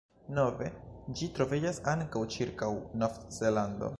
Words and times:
Nove 0.35 0.69
ĝi 1.19 1.27
troviĝas 1.35 1.81
ankaŭ 1.93 2.23
cirkaŭ 2.37 2.73
Nov-Zelando. 3.03 3.89